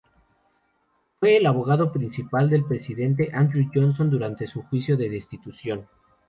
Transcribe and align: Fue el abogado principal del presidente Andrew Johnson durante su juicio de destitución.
Fue 1.19 1.37
el 1.37 1.45
abogado 1.45 1.91
principal 1.91 2.49
del 2.49 2.65
presidente 2.65 3.29
Andrew 3.33 3.69
Johnson 3.71 4.09
durante 4.09 4.47
su 4.47 4.63
juicio 4.63 4.97
de 4.97 5.09
destitución. 5.11 5.87